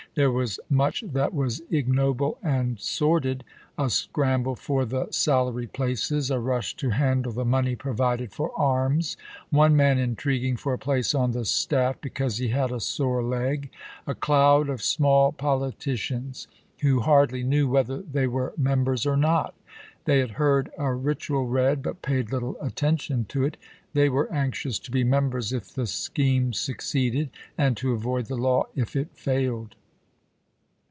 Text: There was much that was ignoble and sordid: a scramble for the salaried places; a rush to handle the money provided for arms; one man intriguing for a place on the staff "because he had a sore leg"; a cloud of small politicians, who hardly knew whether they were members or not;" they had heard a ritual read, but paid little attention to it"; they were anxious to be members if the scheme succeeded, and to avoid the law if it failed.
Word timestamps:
There 0.13 0.29
was 0.29 0.59
much 0.69 1.05
that 1.13 1.33
was 1.33 1.61
ignoble 1.71 2.37
and 2.43 2.77
sordid: 2.81 3.45
a 3.77 3.89
scramble 3.89 4.57
for 4.57 4.83
the 4.83 5.07
salaried 5.09 5.71
places; 5.71 6.29
a 6.29 6.37
rush 6.37 6.75
to 6.77 6.89
handle 6.89 7.31
the 7.31 7.45
money 7.45 7.77
provided 7.77 8.33
for 8.33 8.51
arms; 8.59 9.15
one 9.51 9.73
man 9.73 9.97
intriguing 9.97 10.57
for 10.57 10.73
a 10.73 10.77
place 10.77 11.15
on 11.15 11.31
the 11.31 11.45
staff 11.45 11.95
"because 12.01 12.39
he 12.39 12.49
had 12.49 12.73
a 12.73 12.81
sore 12.81 13.23
leg"; 13.23 13.69
a 14.05 14.13
cloud 14.13 14.67
of 14.67 14.81
small 14.81 15.31
politicians, 15.31 16.45
who 16.81 16.99
hardly 16.99 17.41
knew 17.41 17.69
whether 17.69 18.01
they 18.01 18.27
were 18.27 18.51
members 18.57 19.05
or 19.05 19.15
not;" 19.15 19.55
they 20.03 20.19
had 20.19 20.31
heard 20.31 20.69
a 20.77 20.93
ritual 20.93 21.47
read, 21.47 21.81
but 21.81 22.01
paid 22.01 22.33
little 22.33 22.57
attention 22.61 23.23
to 23.29 23.45
it"; 23.45 23.55
they 23.93 24.09
were 24.09 24.29
anxious 24.29 24.77
to 24.77 24.91
be 24.91 25.05
members 25.05 25.53
if 25.53 25.73
the 25.73 25.87
scheme 25.87 26.51
succeeded, 26.51 27.29
and 27.57 27.77
to 27.77 27.93
avoid 27.93 28.25
the 28.25 28.35
law 28.35 28.65
if 28.75 28.93
it 28.93 29.07
failed. 29.13 29.77